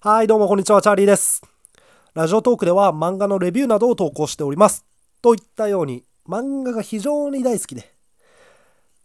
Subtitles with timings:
[0.00, 1.42] はい、どうもこんにちは、チャーリーです。
[2.14, 4.84] ラジオトークでは漫画のレビューなどを投稿しております。
[5.20, 7.92] といったように、漫画が非常に大好きで、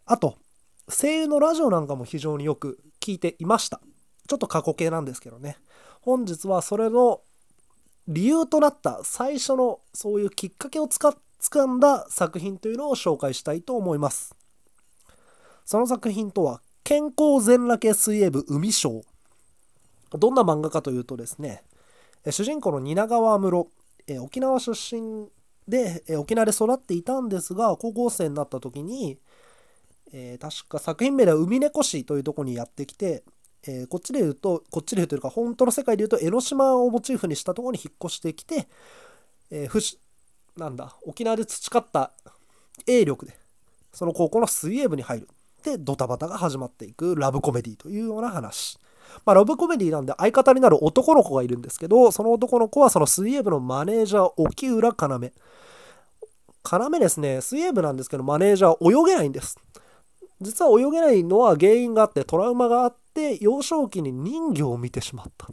[0.05, 0.37] あと、
[0.87, 3.81] 声優のラジオなんかも非常によく聞いていました。
[4.27, 5.57] ちょっと過去形なんですけどね。
[6.02, 7.21] 本日はそれの
[8.07, 14.36] 理由となった最初のそういうきっかけをつか掴んだ作品というのを紹介したいと思います。
[15.66, 19.02] その作品とは、健康全裸系水泳部海賞。
[20.18, 21.64] どんな漫画かというとですね、
[22.29, 23.68] 主人公の蜷川室、
[24.07, 25.28] え沖縄出身
[25.68, 29.18] で、え沖縄で育っていたんですが、高校生になった時に、
[30.11, 33.23] え確か作品名では海猫市というとこにやってきて、
[33.66, 38.67] えこっちで言うと、こっちで言うというか、本当の世界で言うと、江ノ島をモチーフにしたところに引っ越してきて、
[39.50, 40.00] えーふし
[40.58, 42.11] なんだ、沖縄で培った
[42.86, 43.38] 泳力で、
[43.92, 45.30] その高校の水泳部に入る。
[45.64, 48.78] で、ドタバタが始まっていくラブコメディというような話。
[49.25, 55.31] まあ、ラブコメディなんで相方になる男の子がいるんですけど、その男の子はその水泳部のマネージャー、沖浦要。
[56.72, 59.58] 要ですね、水泳部なんですけど、マネージャー泳げないんです。
[60.42, 65.48] 実は泳げないのは原因があって、トラウマがあって、幼少期に人魚を見てしまった。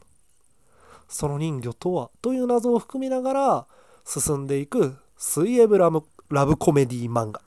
[1.10, 3.66] その人魚とはという謎を含みながら
[4.06, 7.42] 進んでいく水泳部ラブラブコメディ漫画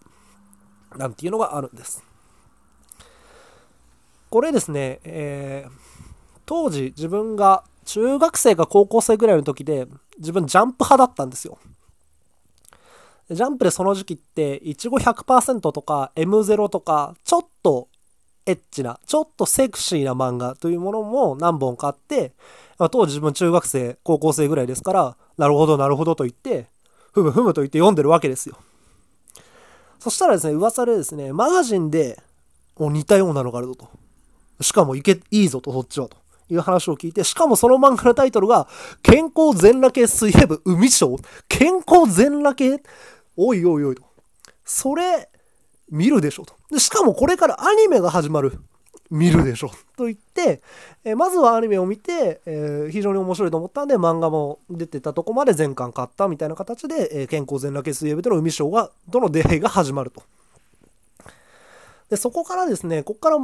[0.97, 2.03] なんていうのがあるんです。
[4.29, 5.92] これですね、えー
[6.45, 11.57] 当時自分が中学生か高校生ぐらいの時で自分ジャンプ派だったんですよ。
[13.29, 17.87] ジャンプでその時期っていちご100%とか M0 とかちょっと
[18.45, 22.33] エッチなちょっとセクシーな漫画というものも何本かあって
[22.77, 26.67] あ当時自分中学生高校生ぐらいですからなるほどなるほどと言って
[27.13, 28.57] ふむふむと言って読んでるわけですよ。
[29.99, 32.21] そしたらですね噂でですねマガジンで
[32.77, 33.87] もう似たようなのがあるぞと。
[34.61, 36.17] しかもいけいいぞとそっちはと
[36.53, 38.67] いう話を聞いてしかもその漫画のタイトルが
[39.03, 41.17] 「健康全裸系水泳部海賞」
[41.49, 42.83] 健康全裸系？
[43.35, 44.03] おいおいおいと。
[44.65, 45.29] それ
[45.89, 46.55] 見るでしょと。
[46.71, 48.59] でしかもこれからアニメが始まる。
[49.09, 50.05] 見るでしょと。
[50.05, 50.61] 言って、
[51.03, 60.23] えまずはアニメを見て、えー非常に面白いと思ったんで漫画も出てたとこまで全巻買ったみたいな形で、えー健康全裸系水泳部との海賞がとの出会いが始まると。
[62.09, 63.37] でそこからですねここから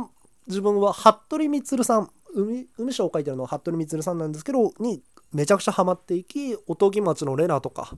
[0.47, 5.01] 自分は服部充さん海海賞を書いてるのは服部充さんなんですけどに
[5.33, 7.91] めちゃくちゃハマっていきおとぎ町のレナとか、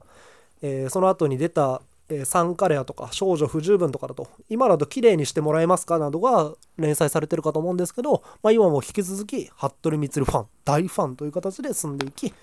[0.60, 12.34] えーその後に出た、えーサンカレアとか少女不十分とかだと今だと綺麗にしてもらえますかなどが連載されてるかと思うんですけど、まあ、今も引き続き服部充ファン大ファンという形で進んでいき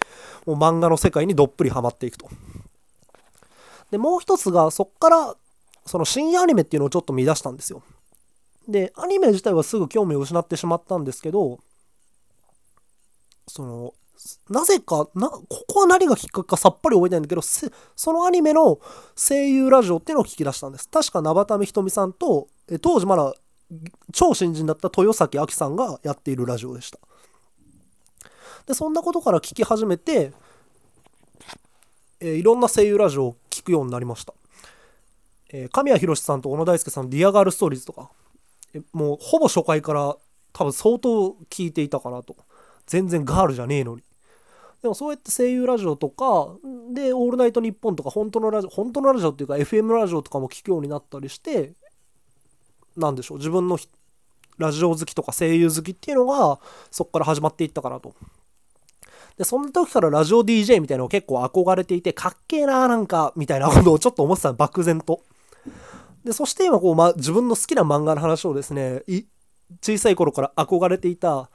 [0.46, 2.30] もう漫画の世界にどっぷりハマっていくと。
[3.92, 5.36] でもう一つがそっから
[5.86, 7.84] その深夜アニメっていうのをちょっと見出したんですよ。
[8.68, 11.60] でアニメ自体はすぐ興味を失ってしまったんですけど
[13.50, 13.94] その
[14.50, 18.80] なぜかなここは何がきっかけかさっぱり覚えてないんだけどそのアニメの
[19.16, 20.90] 声優ラジオっていうのを聞き出したんです。
[20.90, 23.34] 確か生田ひとみさんとえ当時まだ
[24.12, 27.00] 超新人だった豊崎亜紀さんがやっているラジオでした。
[28.68, 30.32] でそんなことから聞き始めて、
[32.20, 34.34] えいろんな声優ラジオを聞くようになりました、
[35.52, 38.12] えー神谷浩史さんと小野大輔さんの「Dear Girl Stories」とか
[38.74, 40.18] えもうほぼ初回から
[40.52, 42.36] 多分相当聞いていたかなと。
[42.90, 44.04] 全然ガールじゃねえのに。
[44.82, 46.56] でもそうやって声優ラジオとか
[46.94, 51.74] で「オールナイトニッポン」とか本当のラジオ本当のラジオっていうか FM ラジオとかも聞くようになったりして
[52.96, 53.78] なんでしょう自分の
[54.58, 56.60] ラジオ好きとか声優好きっていうのが
[56.92, 58.14] そこから始まっていったかなと。
[59.38, 65.22] でそんな時からラジオ DJ みたいなのを結構憧れていてかっけえななんかみたいなことをちょっと思ってた漠然と。
[66.26, 69.04] でそして今こう、ま、自分の好きな漫画の話をですね
[69.82, 71.50] 小さい頃から憧れていた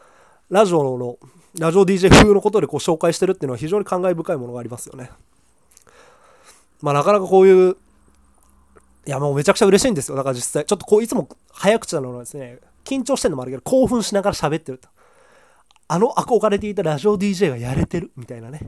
[0.50, 1.18] ラジオの
[1.58, 5.10] ラジオ DJ 風のことでこう紹介してるっていうのは非常に感慨深いものがありますよね。
[6.82, 7.76] まあなかなかこういう
[9.06, 10.16] いやもうめちゃくちゃ嬉しいんですよ。
[10.16, 14.88] だから実際ちょっとこういつも早口なのはですね緊張してるのもあるけど興奮しながら喋ってると。
[15.86, 18.60] あの憧れていたラジオ DJ がやれてるみたいなね。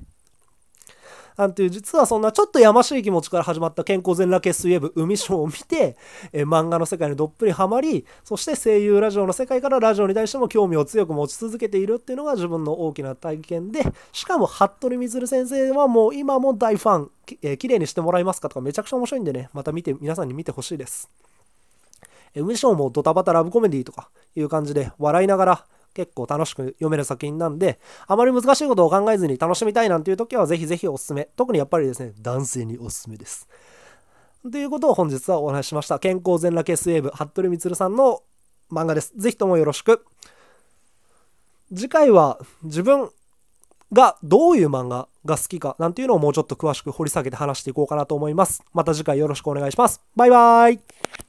[1.36, 5.96] なんていう実はそんなちょっとやましい気持ちから始まった健康全裸系水泳部海賞を見て、
[6.32, 17.10] え漫画の世界にどっぷりハマりそして声優ラジオの世界からラジオに対しても興味を強く持ち続けているっていうのが自分の大きな体験でしかも服部充先生はもう今も大ファン,、
[17.42, 21.10] えー綺麗にしてもらえますかとかめちゃくちゃ面白いんでねまた見て皆さんに見てほしいです。
[22.34, 25.64] えー海賞もドタバタラブコメディとかいう感じで笑いながら
[25.96, 31.30] 結構楽しく読める作品なんであまり難しいことを考えずに楽しみたいなんていう時はぜひぜひおすすめ。
[31.36, 33.48] 特にやっぱりですね男性におすすめです。
[34.50, 35.98] ということを本日はお話ししました。
[35.98, 38.22] 健康全裸系水泳部服部充さんの
[38.70, 39.14] 漫画です。
[39.16, 40.04] ぜひともよろしく。
[41.74, 43.10] 次回は自分
[43.90, 48.62] がどういう漫画が好きかなんていうのをもうちょっと詳しく掘り下げて話していこうかなと思います。
[48.74, 50.02] また次回よろしくお願いします。
[50.14, 51.25] バイバーイ。